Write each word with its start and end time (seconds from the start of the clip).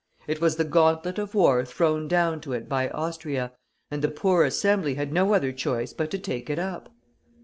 It 0.25 0.41
was 0.41 0.55
the 0.55 0.63
gauntlet 0.63 1.19
of 1.19 1.35
war 1.35 1.63
thrown 1.63 2.07
down 2.07 2.41
to 2.41 2.53
it 2.53 2.67
by 2.67 2.89
Austria, 2.89 3.51
and 3.91 4.01
the 4.01 4.07
poor 4.09 4.43
Assembly 4.43 4.95
had 4.95 5.13
no 5.13 5.35
other 5.35 5.51
choice 5.51 5.93
but 5.93 6.09
to 6.09 6.17
take 6.17 6.49
it 6.49 6.57
up. 6.57 6.89